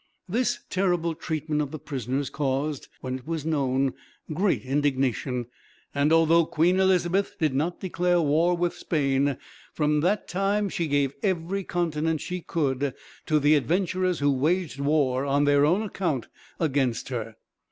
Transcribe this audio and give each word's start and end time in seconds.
"This 0.27 0.61
terrible 0.71 1.13
treatment 1.13 1.61
of 1.61 1.69
the 1.69 1.77
prisoners 1.77 2.31
caused, 2.31 2.87
when 3.01 3.19
it 3.19 3.27
was 3.27 3.45
known, 3.45 3.93
great 4.33 4.63
indignation; 4.63 5.45
and 5.93 6.11
although 6.11 6.43
Queen 6.47 6.79
Elizabeth 6.79 7.35
did 7.37 7.53
not 7.53 7.79
declare 7.81 8.19
war 8.19 8.57
with 8.57 8.73
Spain, 8.73 9.37
from 9.75 9.99
that 9.99 10.27
time 10.27 10.69
she 10.69 10.87
gave 10.87 11.13
every 11.21 11.63
countenance 11.63 12.23
she 12.23 12.41
could 12.41 12.95
to 13.27 13.39
the 13.39 13.53
adventurers 13.53 14.17
who 14.17 14.31
waged 14.31 14.79
war, 14.79 15.23
on 15.23 15.43
their 15.43 15.65
own 15.67 15.83
account, 15.83 16.27
against 16.59 17.09
her. 17.09 17.35